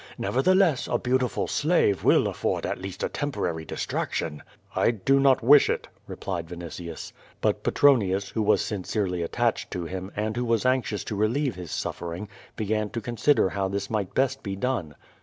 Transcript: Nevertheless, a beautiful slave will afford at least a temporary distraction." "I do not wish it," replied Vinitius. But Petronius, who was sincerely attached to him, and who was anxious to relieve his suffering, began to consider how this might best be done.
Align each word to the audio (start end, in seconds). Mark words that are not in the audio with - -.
Nevertheless, 0.17 0.87
a 0.91 0.97
beautiful 0.97 1.45
slave 1.45 2.03
will 2.03 2.27
afford 2.27 2.65
at 2.65 2.81
least 2.81 3.03
a 3.03 3.07
temporary 3.09 3.65
distraction." 3.65 4.41
"I 4.75 4.89
do 4.89 5.19
not 5.19 5.43
wish 5.43 5.69
it," 5.69 5.87
replied 6.07 6.47
Vinitius. 6.49 7.11
But 7.39 7.61
Petronius, 7.61 8.29
who 8.29 8.41
was 8.41 8.63
sincerely 8.65 9.21
attached 9.21 9.69
to 9.69 9.85
him, 9.85 10.11
and 10.15 10.35
who 10.35 10.45
was 10.45 10.65
anxious 10.65 11.03
to 11.03 11.15
relieve 11.15 11.53
his 11.53 11.69
suffering, 11.69 12.29
began 12.55 12.89
to 12.89 12.99
consider 12.99 13.49
how 13.49 13.67
this 13.67 13.91
might 13.91 14.15
best 14.15 14.41
be 14.41 14.55
done. 14.55 14.95